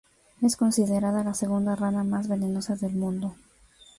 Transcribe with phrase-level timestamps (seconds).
[0.41, 3.35] Es considerada la segunda rana más venenosa del mundo.